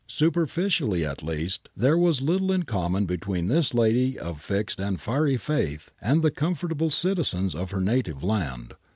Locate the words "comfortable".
6.31-6.89